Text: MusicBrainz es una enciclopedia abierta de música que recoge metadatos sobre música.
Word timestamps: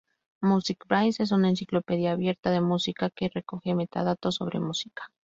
MusicBrainz 0.41 1.19
es 1.19 1.31
una 1.31 1.49
enciclopedia 1.49 2.13
abierta 2.13 2.49
de 2.49 2.59
música 2.59 3.11
que 3.11 3.29
recoge 3.31 3.75
metadatos 3.75 4.33
sobre 4.33 4.59
música. 4.59 5.11